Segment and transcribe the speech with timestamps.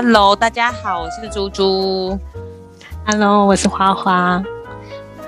[0.00, 2.16] Hello，大家好，我是猪猪。
[3.04, 4.40] Hello，我是花花。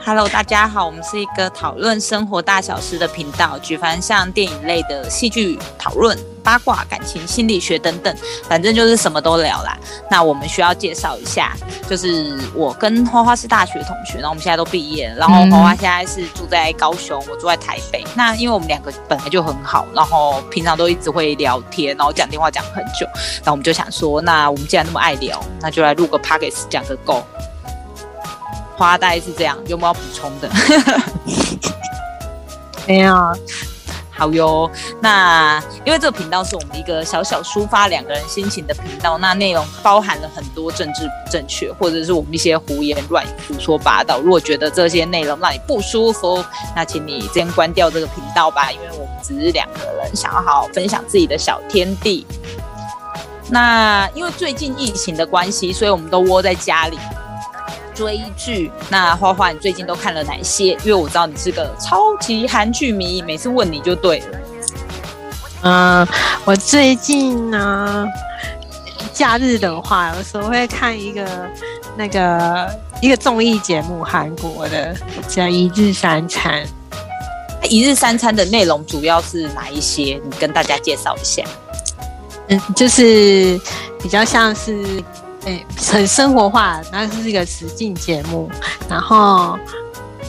[0.02, 8.14] Hello，大家好，我们是一个讨论生活大小事的频道，举凡像电影类的戏剧讨论、八卦、感情、心理学等等，
[8.48, 9.76] 反正就是什么都聊啦。
[10.10, 11.54] 那我们需要介绍一下，
[11.88, 18.02] 就是我跟花花是大学同学，然后我们现在都毕业了，然后花花现在是住在高雄，我住在台北。
[18.16, 23.06] 那因为我们两个本来就很好，然后平常都一直会聊天，然后讲电话讲很久，
[23.44, 27.22] 然后我们就想说，那我们既然那么爱聊，那就来录个 p o c k e t 讲个够。
[28.80, 30.48] 花带是这样，有没有补充的？
[32.88, 33.14] 没有，
[34.10, 34.70] 好哟。
[35.02, 44.18] 那因为这个频道是我们一个小小抒发两个人心情的频道，那内容包含了很多政治不正确，或者是我们一些胡言乱语、胡说八道。
[44.18, 46.42] 如果觉得这些内容让你不舒服，
[46.74, 52.26] 那请你先关掉这个频道吧，因为我们只是两个人想要好好分享自己的小天地。
[53.50, 56.98] 那因为最近疫情的关系，所以我们都窝在家里。
[58.00, 60.68] 追剧，那花花，你最近都看了哪些？
[60.82, 64.38] 因为我知道你是个超级韩剧迷，每次问你就对了。
[65.64, 66.08] 嗯，
[66.46, 68.06] 我最近呢，
[69.12, 71.28] 假日的话，有时候会看一个
[71.94, 74.96] 那个一个综艺节目，韩国的
[75.28, 76.64] 叫《一日三餐》。
[77.68, 80.18] 一日三餐的内容主要是哪一些？
[80.24, 81.42] 你跟大家介绍一下。
[82.48, 83.60] 嗯，就是
[84.02, 85.04] 比较像是。
[85.46, 88.50] 哎，很生活化，那是一个实境节目。
[88.88, 89.58] 然后，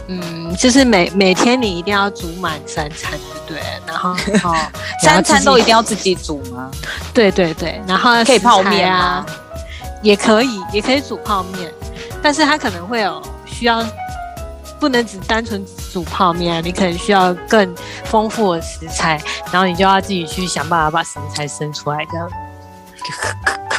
[0.07, 3.11] 嗯，就是每每天你一定要煮满三餐，
[3.45, 3.61] 对对？
[3.85, 4.11] 然后，
[4.43, 4.55] 哦，
[5.03, 6.71] 三餐都一定要自己煮吗？
[7.13, 7.81] 对对对。
[7.85, 9.25] 然后可以泡面啊，
[10.01, 11.71] 也可以，也可以煮泡面。
[12.21, 13.85] 但是它可能会有需要，
[14.79, 19.19] 不能只单纯煮泡面啊，你可能需要更丰富的食材，
[19.51, 22.29] 然后你就要自己去想办法把食材生出来，这样。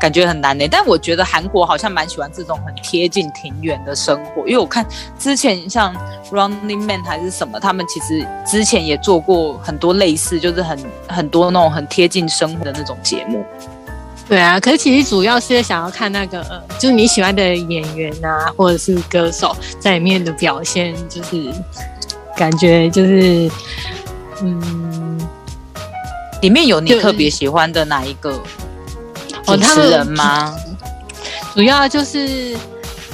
[0.00, 4.84] 感觉很难呢，但我觉得韩国好像蛮喜欢这种很贴近庭园的生活，因为我看
[5.18, 5.94] 之前像
[6.30, 10.78] Running Man 还是什么，他们其实之前也做过很多类似，就是很
[11.08, 13.44] 很多那种很贴近生活的那种节目。
[14.26, 21.52] 对啊，可是其实主要是想要看那个，就是你喜欢的演员啊，或者是歌手在里面的表现，就是
[22.34, 23.50] 感觉就是，
[24.42, 25.20] 嗯，
[26.40, 28.40] 里面有你特别喜欢的哪一个？
[29.46, 30.54] 主持人吗？
[31.54, 32.56] 主要就是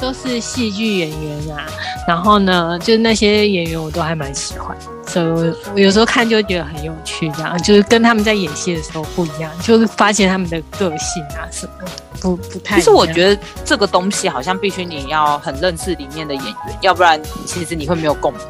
[0.01, 1.67] 都是戏剧演员啊，
[2.09, 4.75] 然后呢，就那些演员我都还蛮喜欢，
[5.07, 5.27] 所以
[5.75, 11.73] 我有时候看就觉得很有趣，这样就是跟他们在演戏的时候不一样，就是发现他们的个性啊什么
[12.19, 12.77] 不不太。
[12.77, 18.41] 其实我觉得这个东西好像必须你要很认识里面的演员，要不然其实你会没有共鸣。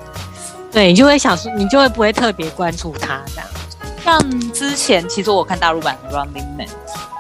[0.71, 3.47] 对，你就会想说，你就会不会特别关注他这样。
[4.05, 6.67] 像之前，其实我看大陆版的《Running Man》，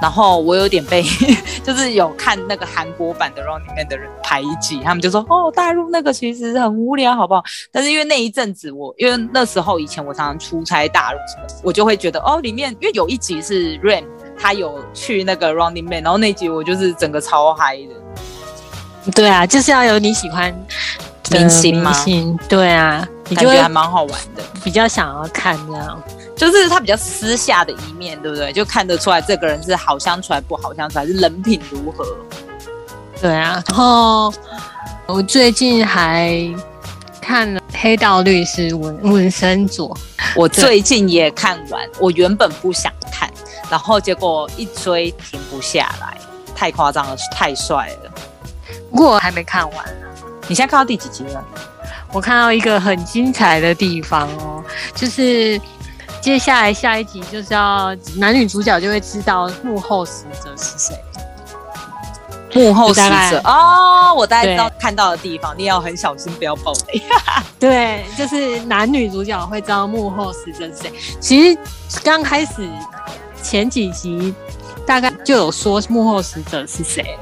[0.00, 1.02] 然后我有点被，
[1.62, 14.04] 就是有看那个韩国版的《Running Man》的人排挤，他们就说：“哦，大陆那个其实很无聊，好不好？”但是因为那一阵子，我因为那时候以前我常常出差大陆什么，我就会觉得哦，里面因为有一集是 Rain，
[14.38, 19.10] 他有去那个《Running Man》，然后那集我就是整个超嗨的。
[19.12, 20.54] 对啊，就是要有你喜欢
[21.30, 21.92] 明星吗？
[22.48, 26.02] 对啊，感觉还蛮好玩的，比较想要看这样。
[26.36, 28.50] 就是他比较私下的一面，对不对？
[28.52, 32.04] 就看得出来这个人是好相处还不好相处，还是人品如何？
[33.20, 33.62] 对啊。
[33.68, 34.32] 然后
[35.06, 36.34] 我最近还
[37.20, 39.94] 看了《黑道律师》文文森佐，
[40.34, 41.86] 我最近也看完。
[41.98, 43.30] 我原本不想看，
[43.70, 46.18] 然后结果一追停不下来，
[46.54, 48.10] 太夸张了，太帅了。
[48.90, 50.06] 不过我还没看完呢。
[50.48, 51.44] 你现在看到第几集了？
[52.12, 54.62] 我看到一个很精彩的地方哦，
[54.94, 55.60] 就是。
[56.20, 60.94] 接下来下一集就是要男女主角就会知道幕后死者是谁。
[62.52, 67.02] 幕后死者哦，我大概知道看到的地方，你要很小心不要爆雷。
[67.58, 70.92] 对，就是男女主角会知道幕后死者是谁。
[71.18, 71.58] 其实
[72.04, 72.68] 刚开始
[73.42, 74.34] 前几集
[74.86, 77.16] 大概就有说幕后死者是谁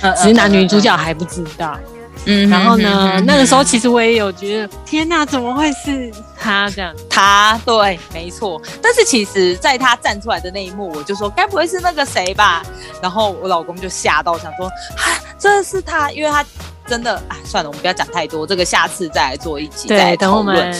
[0.00, 1.76] 了，只是男女主角还不知道。
[1.92, 3.20] 嗯，然后呢？
[3.26, 6.94] 那个时候其实我也有觉得，天哪，怎么会是他这样？
[7.10, 8.62] 他对，没错。
[8.80, 12.62] 但是其实，在他站出来的那一幕，我就说，该不会是那个谁吧？
[13.02, 16.44] 然后我老公就吓到，想说，啊，真的是他，因为他
[16.86, 20.72] 真的，啊，算了，我们不要讲太多，这个下次再来做一集，对，等我们，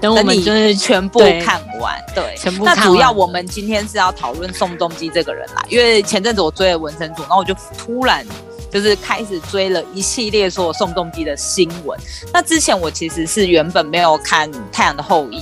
[0.00, 2.64] 等我们就是全部看完，对，全部。
[2.64, 8.26] 那主要我们今天是要讨论宋仲基这个人啦，因为前阵子我追了文森佐，然后我就突然。
[8.74, 11.96] 就是开始追了一系列说宋仲基的新闻。
[12.32, 15.38] 那之前我其实是原本没有看《太阳的后裔》，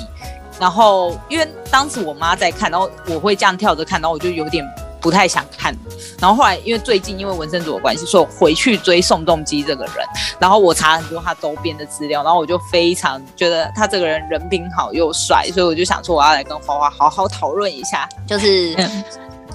[0.60, 4.62] 然后因为当时我妈在看，然后我会这样跳着看，然后我就有点
[5.00, 5.74] 不太想看。
[6.20, 9.94] 然后后来因为最近因为纹身组的关系，所以回去追宋仲基这个人。
[10.38, 18.76] 然后我查很多他周边的资料，然后我就非常觉得他这个人人品好又帅，所以我就想说我要来跟花花好好讨论一下，就是。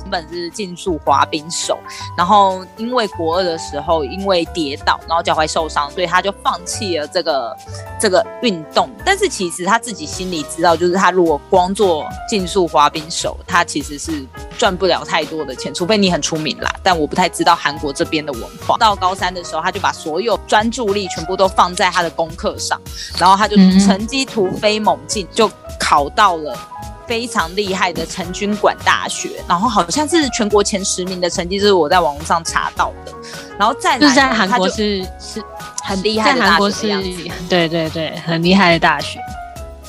[0.10, 1.78] 本是竞速滑冰手，
[2.18, 7.58] 然后因为国二的时候因为跌倒，然后脚踝受伤，所以他就放弃了这个
[8.00, 8.90] 这个运动。
[9.06, 14.26] 但是其实他自己心里知道，就是他如果光做竞速滑冰手，他其实是
[14.58, 16.74] 赚不了太多的钱，除非你很出名啦。
[16.82, 18.78] 但我不太知道韩国这边的文化。
[18.78, 22.80] 到高三的时候，他就把所有专注力全部都放在他的功课上，
[23.20, 25.50] 然后他就成绩突飞猛进，就
[25.80, 26.58] 考到了。
[27.08, 33.14] 非常厉害的成均馆大学，然后好像是全国前十名的成绩，就是我在网络上查到的。
[33.58, 35.42] 然后再就是在韩国是是
[35.84, 37.02] 很厉害的大学
[37.50, 39.20] 对对对，很厉害的大学。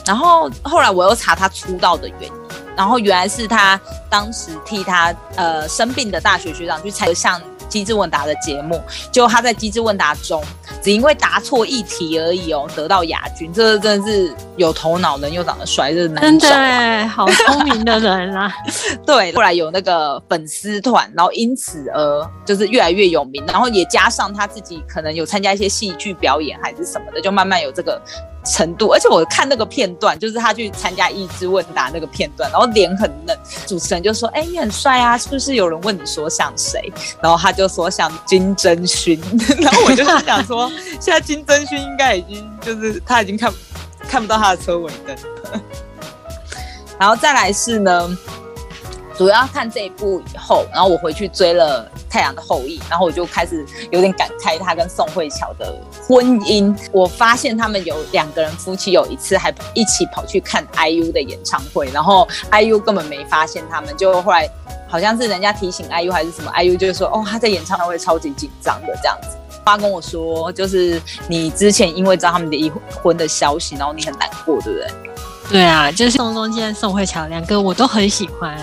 [0.07, 2.33] 然后后来我又查他出道的原因，
[2.75, 3.79] 然后原来是他
[4.09, 7.39] 当时替他呃生病的大学学长去参向。
[7.69, 8.81] 机智问答的节目，
[9.13, 10.43] 就他在机智问答中，
[10.83, 18.53] 只因为答错一题而已哦，得到亚军，这真的是有头脑人又长得帅，这是真的，好聪明的人啊！
[19.07, 28.01] 对，后来有那个粉丝团，然后因此而就是越来越有名，然后也加上他自己可能有参加一些戏剧表演还是什么的，就慢慢有这个。
[28.53, 33.37] 程度，而且我看那个片段，就是他去参加益智问答那个片段，然后脸很嫩，
[33.67, 36.93] 主持人就说：“哎，你很帅啊，是不是有人问你说像谁？”
[37.23, 39.21] 然后他就说像金真勋，
[39.61, 43.53] 然后我就是想说，现在金真勋应该已经就是他已经看
[44.09, 45.17] 看不到他的车尾灯，
[46.99, 48.19] 然后再来是呢。
[49.19, 55.77] 主要看这一部以后，然后我回去追了《太阳的后裔》，然后我就开始有点感慨他跟宋慧乔的
[56.07, 56.73] 婚姻。
[56.93, 64.49] 我发现他们有两个人夫妻有一次还一起跑去看 IU 的演唱会，然后 IU 根本没发现他们，就后来
[64.87, 69.37] 好像是人家提醒 IU 还是什么，IU 就说哦他在演唱会超级紧张的这样子。
[69.65, 70.99] 他跟我说，就是
[71.29, 72.71] 你之前因为知道他们的离
[73.03, 74.89] 婚的消息，然后你很难过，对不对？
[75.51, 78.55] 对啊，就是宋仲基、宋慧乔两个我都很喜欢，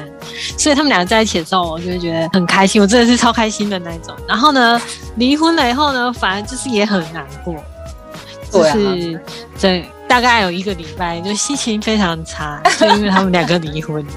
[0.56, 4.16] 所以他们两个在一起的时候，我就会觉得很开心，我真的是超开心的那种。
[4.28, 4.80] 然后呢，
[5.16, 7.56] 离婚了以后呢，反而就是也很难过，
[8.52, 9.20] 就是
[9.58, 14.06] 这大概有一个礼拜，就心情非常差，就因为他们两个离婚。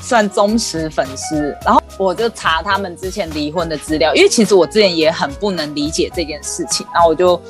[0.00, 7.40] 算忠实粉丝，然后我就查他们之前离婚的资料，因为其实我之前也很不能理解这件事情，然后我就。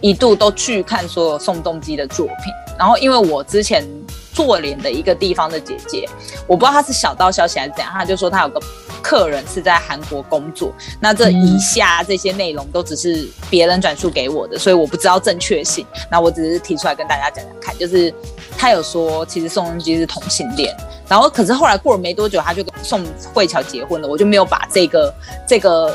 [0.00, 3.86] 一度都去看所有宋仲基的作品，然后因为我之前
[4.32, 6.08] 做脸的一个地方的姐姐，
[6.46, 8.60] 我不知道她是小道消息还是怎样，她就说她有个
[9.02, 18.12] 客人是在韩国工作，那这以下这些内容都只是别人转述给我的，所以我不知道正确性，那我只是提出来跟大家讲讲看，就是
[18.56, 20.74] 他有说其实宋仲基是同性恋，
[21.08, 23.04] 然后可是后来过了没多久，他就跟宋
[23.34, 25.12] 慧乔结婚了，我就没有把这个
[25.46, 25.94] 这个。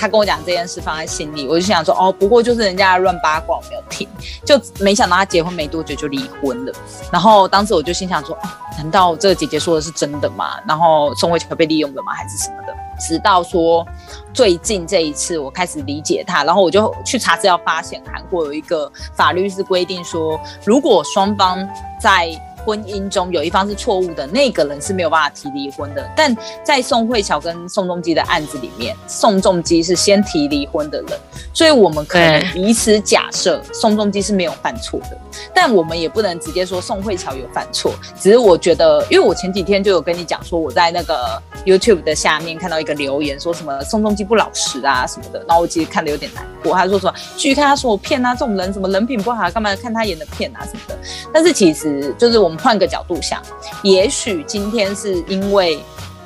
[0.00, 4.08] 他跟我讲这件事放在心里，我就想说哦，不过就是人家乱八卦，我没有听，
[4.46, 6.72] 就没想到他结婚没多久就离婚了。
[7.12, 8.48] 然后当时我就心想说，哦，
[8.78, 10.58] 难道这个姐姐说的是真的吗？
[10.66, 12.12] 然后宋慧乔被利用的吗？
[12.14, 12.74] 还是什么的？
[12.98, 13.86] 直到说
[14.32, 21.66] 最近这一次，我开始理解他，然后我就去查资料，发现韩国有一个法律是规定说，如果双方
[22.00, 22.28] 在
[22.64, 26.08] 婚姻中有一方是错误的，那个人是没有办法提离婚的。
[26.16, 31.18] 但在宋慧乔跟宋仲基的案子里面，宋仲基是先提离婚的人，
[31.52, 35.16] 所以我们可能以此假设宋仲基是没有犯错的。
[35.54, 50.98] 但我们也不能直接说宋慧乔有犯错，只是我觉得，因为我前几天就有跟你讲说，我在那个 YouTube 的下面看到一个留言，说什么宋仲基不老实啊什么的，然后我其实看的有点难过，他说什么继续看他说我骗啊，这种人什么人品不好，干嘛看他演的片啊什么的。
[51.32, 53.40] 但是其实就是我们换个角度想，
[53.82, 55.80] 也许今天是因为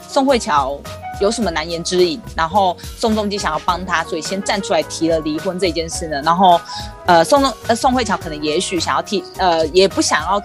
[0.08, 0.78] 宋慧乔。
[1.20, 2.20] 有什么难言之隐？
[2.34, 6.20] 然后宋仲基想要帮他，所以先站出来提了离婚这件事呢。
[6.24, 6.60] 然后，
[7.06, 10.42] 呃，宋仲呃宋慧乔可能也许想要替呃也不想要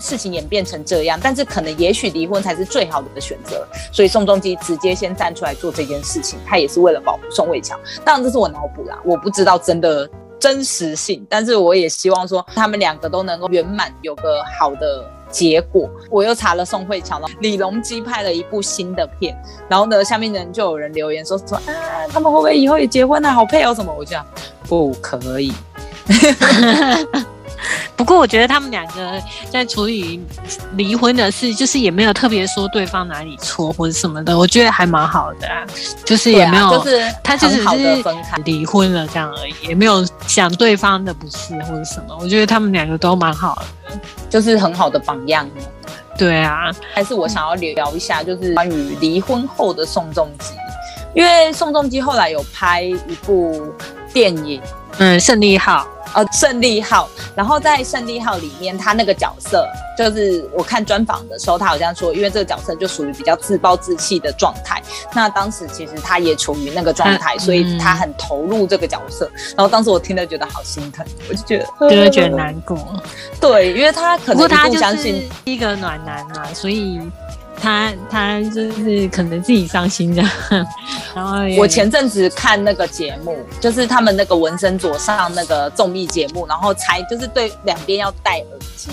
[0.00, 3.64] 事情演变成这样，但是可能也许离婚才是最好的选择。
[3.92, 7.78] 所以宋仲基直接先站出来做这件事情，他也是为了保护宋慧乔。
[8.04, 15.08] 当然这是我脑补啦，我不知道真的真实性，但是我也希望说他们两个都能够圆满，有个好的。
[15.30, 19.36] 结果我又查了宋慧乔了，李隆基拍了一部新的片，
[19.68, 23.32] 然后呢，下面人就有人留言说说啊，他们会不会以后也结婚啊？
[23.32, 23.94] 好配哦什么？
[23.96, 24.24] 我讲
[24.68, 25.52] 不可以。
[27.96, 30.20] 不过我觉得他们两个在处理
[30.76, 35.66] 离婚的事，就是也没有特别说对方哪里错或者什么的，我觉得还蛮好的啊，
[36.04, 37.62] 就是也没有，就是他就是
[38.44, 43.56] 离婚了这样而已，也没有想对方的不是或者什么，我觉得他们两个都蛮好
[43.90, 43.98] 的，
[44.30, 45.48] 就是很好的榜样。
[46.16, 50.52] 对啊，还是我想要聊一下，就是关于离婚后的宋仲基，
[51.14, 53.72] 因为宋仲基后来有拍一部
[54.12, 54.60] 电影，
[54.98, 55.86] 嗯，胜利号。
[56.14, 64.82] 呃，胜利号，然后在胜利号里面，他那个角色就是我看专访的时候，他好像说，因为这个角色就属于比较自暴自弃的状态。
[65.14, 69.30] 那当时其实他也处于那个状态，所以他很投入这个角色。
[69.56, 72.78] 然后当时我听了觉得好心疼，我就觉得就会觉得难过。
[73.40, 77.00] 对，因为他可能他不相信一个暖男嘛，所以。
[77.60, 80.30] 他他就是可能自己伤心这样，
[81.14, 88.90] 然后我前阵子看那个节目，就是他们那个纹身左上那个综艺节目，然后猜就是对两边要戴耳机，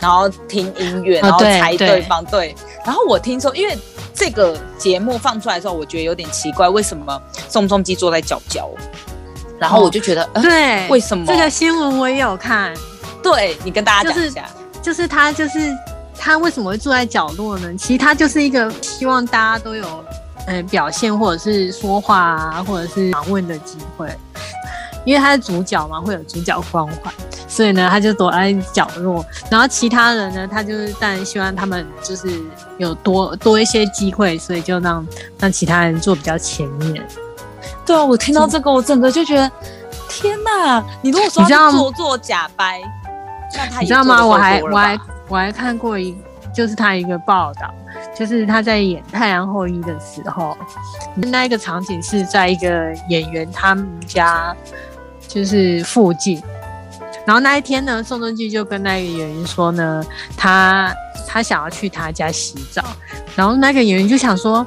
[0.00, 2.54] 然后听音乐，然后猜对方对。
[2.84, 3.76] 然后我听说，因为
[4.14, 8.70] 这个节目放出来的时候，我觉得有点奇怪，为什么宋仲基坐在角角？
[9.58, 12.72] 然后我就觉得，对，为什么这个新闻我也有看？
[13.22, 14.44] 对你跟大家讲一下，
[14.80, 15.74] 就是他就是。
[16.24, 17.70] 他为什么会坐在角落呢？
[17.76, 20.02] 其实他就是一个希望大家都有，
[20.46, 24.10] 呃，表现或者是说话啊，或者是访问的机会。
[25.04, 27.12] 因为他是主角嘛，会有主角光环，
[27.46, 29.22] 所以呢，他就躲在角落。
[29.50, 32.42] 然后其他人呢，他就是当然希望他们就是
[32.78, 35.06] 有多多一些机会，所以就让
[35.38, 37.06] 让其他人坐比较前面。
[37.84, 39.52] 对啊，我听到这个，我整个就觉得，
[40.08, 40.82] 天哪！
[41.02, 42.80] 你如果说做做假掰，
[43.52, 44.24] 那他你知道吗？
[44.24, 44.98] 我还我还。
[45.28, 46.14] 我还看过一，
[46.54, 47.72] 就是他一个报道，
[48.14, 50.56] 就是他在演《太阳后裔》的时候，
[51.16, 54.54] 那一个场景是在一个演员他们家，
[55.26, 56.42] 就是附近。
[57.26, 60.04] 然后那一天呢，宋仲基就跟那个演员说呢，
[60.36, 60.94] 他
[61.26, 62.82] 他想要去他家洗澡，
[63.34, 64.66] 然后那个演员就想说。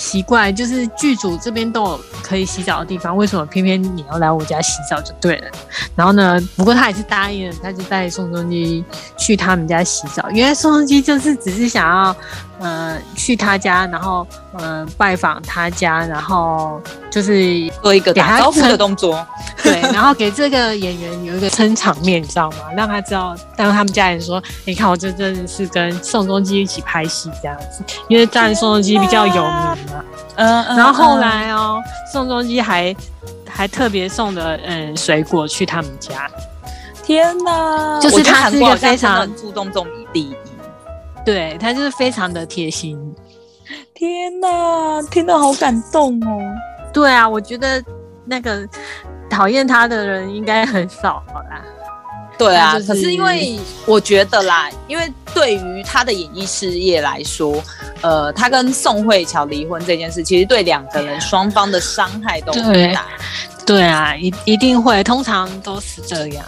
[0.00, 5.48] 奇怪，就是剧组这边都有可以洗澡的地方，为什么偏偏你要来我家洗澡就对了？
[5.94, 8.82] 然后呢，不过他也是答应了，他就带宋仲基
[9.18, 10.30] 去他们家洗澡。
[10.30, 12.16] 原来宋仲基就是只是想要。
[12.60, 16.78] 呃，去他家，然后呃拜访他家，然后
[17.10, 19.26] 就是做一个打招呼的动作，
[19.62, 22.58] 对， 然后给这个演员有一个撑场面，你知道吗？
[22.76, 29.76] 让他知道，让他们家人说，你看我这真的是跟宋仲基一起拍戏这样子，因为当然宋仲基比较有名嘛。
[30.36, 32.94] 嗯，然后后来哦，宋仲基还
[33.48, 36.30] 还特别送的嗯水果去他们家。
[37.02, 40.36] 天哪，就是他是一个非常注重这种礼仪。
[41.32, 42.98] 对他就是非常的贴心，
[43.94, 46.40] 天哪，听到好感动哦！
[46.92, 47.82] 对啊，我觉得
[48.24, 48.66] 那个
[49.28, 51.62] 讨厌他的人应该很少好啦。
[52.36, 57.62] 对啊，可是因为我觉得啦，因为对于他的演艺事业来说，
[58.00, 63.06] 呃，他跟宋慧乔离婚这件事，其实对两个人双方的伤害都很大。
[63.66, 66.44] 对啊，一一定会，通常都是这样。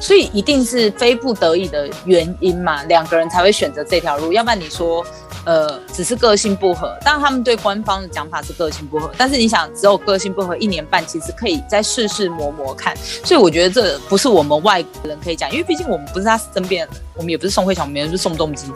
[0.00, 4.32] 所以一定是非不得已的原因嘛，两个人才会选择这条路。
[4.32, 5.04] 要不然你说，
[5.44, 12.94] 呃，只是个性不合，当然他们对官方的讲法是个性不合，但是你想，只有个性不合一年半，其实可以再试试磨磨看。
[13.24, 18.70] 所以我觉得这不是我们外国人可以讲，因为毕竟我们不是他身边人，我们也不是宋慧乔，我们也不是宋仲基，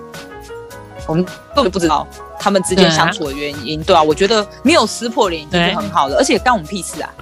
[1.07, 1.25] 我们
[1.55, 2.07] 根本不知道
[2.39, 7.15] 他们之间相处的原因，对啊，我觉得没有撕破脸已经是很好了，而且干我们屁事啊。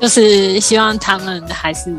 [0.00, 1.94] 就是希望他们还是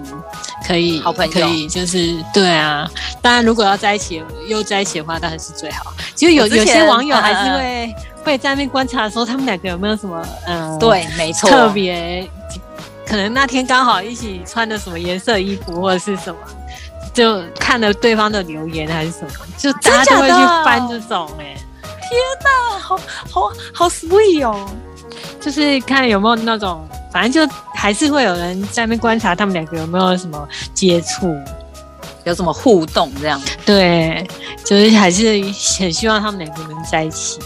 [0.67, 2.89] 可以好朋友，可以就是对啊。
[3.21, 5.91] 当然，如果要在一起又在一起的话，当然是最好。
[6.13, 12.29] 其实有有些网友还是会会在那边观察，说他们两个有没有什么嗯，对，没错，特别
[13.05, 16.39] 可能那天刚好一起穿的什么颜色衣服或者是什么，
[17.13, 21.27] 就看了对方的留言还是什么，就大家就会去翻这种。
[21.39, 22.99] 哎，天哪，好
[23.31, 24.69] 好好 sweet 哦！
[25.41, 26.87] 就是看有没有那种。
[27.09, 31.31] 反正就还是会有人在那边观察他们两个有没有什么接触，
[32.23, 33.39] 有什么互动这样。
[33.63, 34.27] 对，
[34.65, 35.39] 就是还是
[35.79, 37.37] 很希望他们两个能在一起。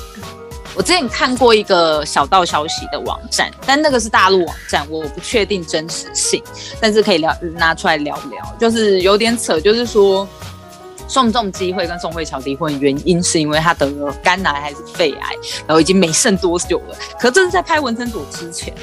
[0.74, 6.42] 我之前看过一个小道消息的网站，但那个是大陆网站，我不确定真实性，
[6.80, 10.26] 但是可以聊拿出来聊聊，就是有点扯，就是说
[11.10, 15.34] 宋仲基会跟宋慧乔离婚原因是因为他得了肝癌还是肺癌，
[15.68, 16.96] 然后已经没剩多久了。
[17.20, 18.74] 可这是在拍《纹身组》之前。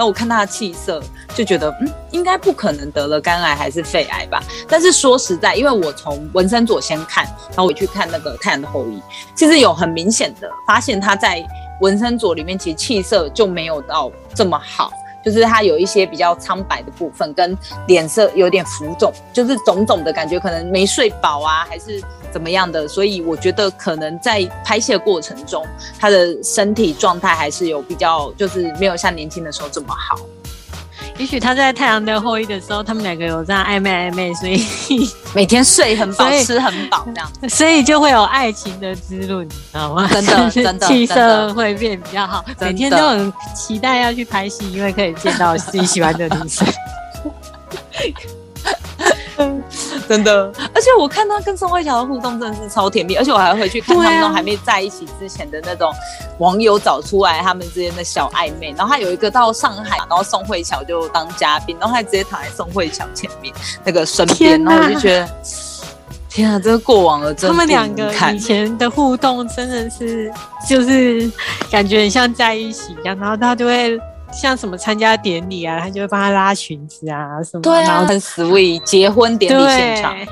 [0.00, 0.98] 那我看他的气色，
[1.34, 4.42] 就觉得嗯，应该不可能得了肝癌还是肺癌吧。
[4.66, 8.98] 但是说实在，因为我从纹身左先看，然后我去看那个太阳的后裔，
[9.34, 11.46] 其实有很明显的发现他在
[11.82, 14.90] 纹身左里面，其实气色就没有到这么好。
[15.22, 17.54] 就是他有一些比较苍白的部分，跟
[17.86, 22.86] 脸色有点浮肿，就是肿肿的感觉，可能没睡饱啊，还是怎么样的。
[22.88, 25.66] 所以我觉得可能在拍摄过程中，
[25.98, 30.18] 他的身体状态还是有比较，就是没有像年轻的时候这么好。
[31.16, 34.64] 也许他在《太阳的后裔》的时候，他们两个有这样暧昧暧昧，所以
[35.34, 37.30] 每天睡很饱吃很饱这样。
[37.48, 40.08] 所以就会有爱情的滋润，你知道吗？
[40.10, 46.66] 真的就是真的 气色会变比较好，每天都很期待要去拍戏，因为可以见到自己喜欢的女生。
[50.10, 55.88] 真的，而且我看他跟宋慧乔的互动真的是超甜蜜，而且我还回去看他们都还没在一起之前的那种
[56.38, 58.74] 网友找出来他们之间的小暧昧。
[58.76, 65.28] 然后他有一个到上海，然后宋慧乔就当嘉宾，然后他直接躺在宋慧乔前面那个身边，然后我就觉得，
[66.28, 70.28] 天啊，这个过往了，真他们两个以前的互动真的是，
[70.68, 71.30] 就是
[71.70, 73.96] 感觉很像在一起一样，然后他就会
[74.32, 80.14] 像什么参加典礼啊，他就会帮他拉裙子啊什么，对啊，然后很 sweet，结婚典礼现场。
[80.14, 80.26] 对，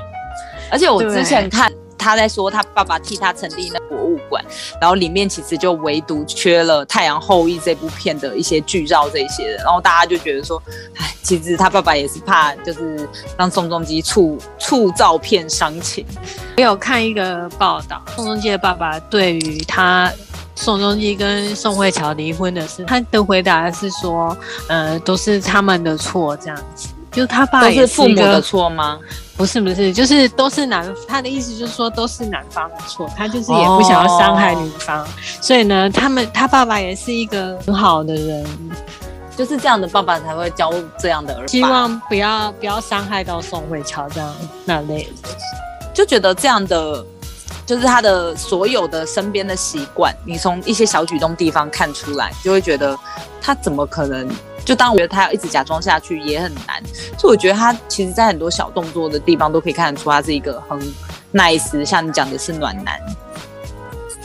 [0.71, 4.43] 而且我之前看他在说他爸爸替他成立那博物馆，
[4.79, 10.61] 然后里面其实就唯独缺了《太阳后裔》这部片的一些剧照这些的，然后大家就觉得说，
[10.95, 16.05] 哎，其实他爸爸也是怕就是让宋仲基触触照片伤情。
[16.57, 20.11] 我有看一个报道，宋仲基的爸爸对于他
[20.61, 24.35] 宋仲基跟宋慧乔离婚的事，他的回答是说，
[24.67, 26.89] 呃，都是他们的错，这样子。
[27.13, 28.99] 就他爸是父母的，错吗？
[29.37, 35.07] 不是不是，就是都是男，他的意思就是说都是男方的错，他就是也不想要伤害女方，
[35.39, 38.45] 所以呢，他们他爸爸也是一个很好的人，
[39.37, 44.35] 就是这样的爸爸才会教这样的儿子希，望不要不要伤害到宋慧乔这样
[44.65, 45.29] 那类的。
[45.93, 47.05] 就觉得这样的。
[47.69, 52.97] 就是他的所有的身边的习惯，你从一些小举动地方看出来，就会觉得
[53.39, 54.27] 他怎么可能？
[54.65, 56.81] 就当我觉得他要一直假装下去也很难，
[57.15, 60.79] 所以我觉得他其实在很多小动作的地方都可以看得出他是一个很
[61.31, 62.99] nice，像你讲的是暖男。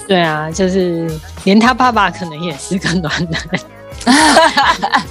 [0.09, 1.07] 对啊，就是
[1.45, 3.43] 连他爸爸可能也是个暖男。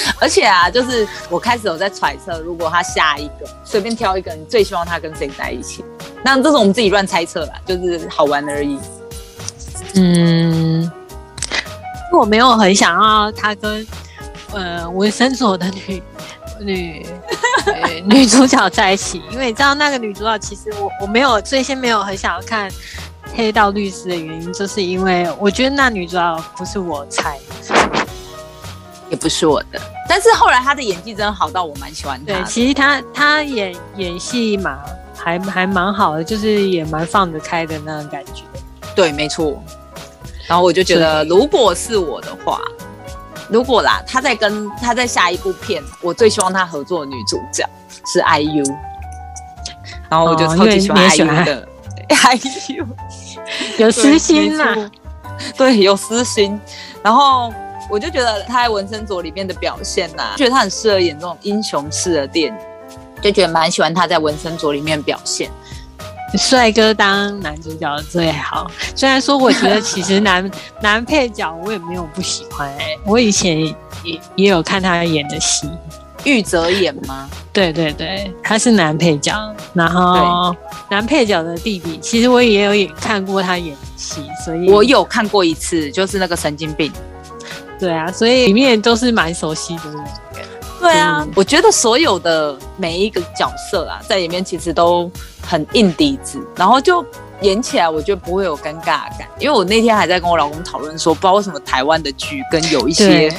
[0.20, 5.84] 而且啊，就是我开始有在揣测，如果他下一个随便挑一个，你最希望他跟谁在一起？
[6.24, 8.78] 那这是我们自己乱猜测啦，就是好玩而已。
[9.94, 10.90] 嗯，
[12.12, 13.86] 我没有很想要他跟
[14.52, 16.02] 呃纹身所的女
[16.60, 17.06] 女、
[18.04, 22.68] 女主角在一起，因为你知道那个女主角其实我我没有最先没有很想要看
[23.34, 27.38] 黑道律师的原因，就是因为我觉得那女主角不是我猜。
[29.10, 34.78] 也不是我的，但是后来他的演技真的好到我蛮喜欢他对，其实他他演演戏嘛，
[35.16, 38.42] 还还蛮好的，就是也蛮放得开的那种感觉。
[38.94, 39.62] 对，没错。
[40.46, 42.60] 然后我就觉得，如果是我的话，
[43.48, 47.64] 如果啦，他在跟他在下一部片，我最希望他合作的女主角
[48.06, 48.66] 是 IU，
[50.10, 51.68] 然后我就哦超级喜欢 IU 的
[52.08, 52.86] IU，
[53.78, 54.90] 有私心啦，
[55.56, 56.58] 对，有私心。
[57.02, 57.52] 然后
[57.90, 65.50] 我就觉得他在《纹身左》里面的表现呐、觉得他很适合演这种英雄式的电影，就觉得蛮喜欢他在《纹身左》里面表现。
[66.34, 68.70] 帅哥当男主角最好。
[68.94, 70.50] 虽然说，我觉得其实男
[70.82, 73.58] 男配角我也没有不喜欢、欸，我以前
[74.04, 75.70] 也也有看他演的戏。
[76.24, 77.30] 玉泽演吗？
[77.52, 79.32] 对对对，他是男配角，
[79.72, 80.54] 然后
[80.90, 86.92] 男配角的弟弟，其实我也有演看过他演的戏，所以我有看过一次，就是那个神经病。
[87.78, 90.04] 对啊，所以里面都是蛮熟悉的人。
[90.80, 95.10] 对啊嗯，我觉得所有的每一个角色啊，在里面其实都
[95.42, 97.04] 很硬底子，然后就
[97.40, 99.26] 演起来，我觉得不会有尴尬感。
[99.40, 103.32] 因为我那天还在跟我老公讨论说，不知道为什么台湾的剧跟有一些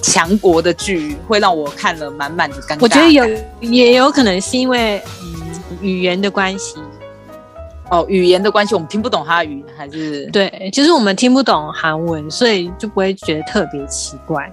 [0.00, 2.78] 强国的剧会让我看了满满的尴尬感。
[2.80, 3.24] 我觉得有
[3.60, 6.76] 也有可能是因为嗯语言的关系，
[7.92, 14.50] 哦，语言的关系，我们听不懂他的语言，还是对，就是我们听不懂韩文，所以就不会觉得特别奇怪。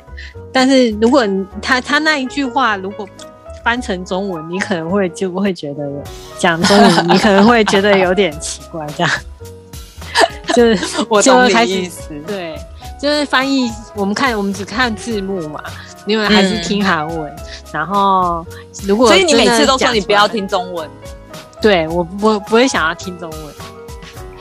[0.51, 1.25] 但是如果
[1.61, 3.07] 他他那一句话如果
[3.63, 5.89] 翻成中文，你可能会就会觉得
[6.37, 9.11] 讲中文，你可能会觉得有点奇怪，这样。
[10.53, 11.89] 就是我懂你就会开始。
[12.27, 12.59] 对，
[12.99, 15.63] 就是翻译，我们看我们只看字幕嘛，
[16.05, 17.33] 因为还是听韩文。
[17.71, 18.45] 然后
[18.85, 20.89] 如果所以你每次都说你不要听中文，
[21.61, 23.39] 对我我不会想要听中文。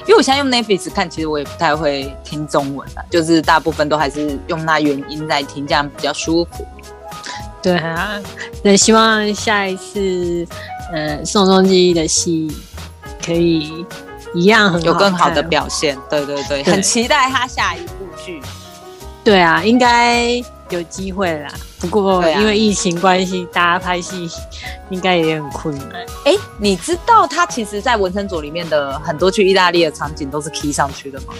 [0.07, 6.67] 因为我现在用 Netflix 看，其实我也不太会听中文了，就是大部分都还是用那原音在听，这样比较舒服。
[7.61, 8.19] 对啊，
[8.63, 10.47] 那希望下一次，
[10.95, 12.51] 呃，宋仲基的戏
[13.23, 13.85] 可以
[14.33, 15.99] 一样很好有更好的表现。
[16.09, 18.41] 对对对，对很期待他下一部剧。
[19.23, 21.51] 对啊，应该有机会啦。
[21.81, 24.29] 不过啊因为疫情关系，大家拍戏
[24.91, 25.89] 应该也很困难。
[26.25, 31.35] 哎，你知道他其实，在《纹身佐》里面的很多去意大利的场景都是 key 上去的吗？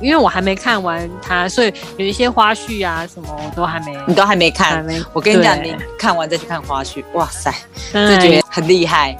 [0.00, 4.84] 因为我还没看完它，所以有一些花絮啊什么我都还没，你都还没还看。
[4.84, 5.00] 没。
[5.12, 7.54] 我跟你讲，你看完再去看花絮，哇塞，
[7.92, 9.16] 就觉得很厉害。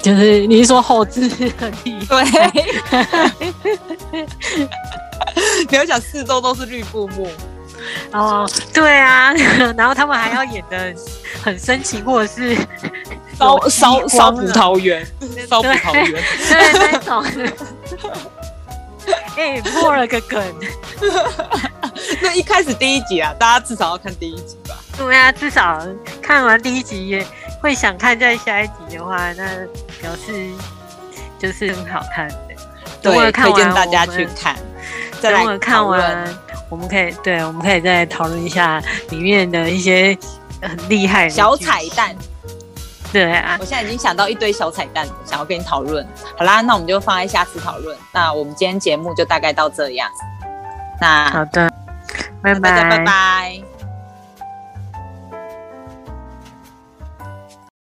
[0.00, 3.44] 就是你是说后置很厉害，对，
[5.68, 7.28] 你要想四周都是绿布幕，
[8.12, 9.32] 哦，对啊，
[9.76, 10.94] 然后他们还要演的
[11.42, 12.56] 很深情，或者是
[13.38, 15.06] 烧烧烧葡萄园，
[15.48, 16.22] 烧葡萄园。
[16.48, 17.24] 对那种。
[19.36, 20.42] 哎、破了个梗，
[22.20, 24.76] 那一开始第一集啊，大家至少要看第一集吧。
[24.98, 25.80] 对啊，至少
[26.20, 27.26] 看完第一集也
[27.62, 29.44] 会想看再下一集的话，那
[30.00, 30.50] 表示
[31.38, 32.36] 就是很好看的。
[33.00, 34.54] 对，看完推荐大家去看。
[35.20, 36.38] 再来等我看讨论完，
[36.70, 40.16] 我们可以对，我们可以再讨论一下里面的一些
[40.62, 41.54] 很厉害的小。
[41.56, 42.16] 彩蛋，
[43.12, 46.06] 对啊，我现在已经想到一堆小彩蛋，想要跟你讨论。
[46.38, 47.96] 好啦，那我们就放在下次讨论。
[48.12, 50.08] 那我们今天节目就大概到这样。
[51.00, 51.70] 那好的，
[52.42, 52.98] 拜拜拜。
[53.04, 53.69] 拜。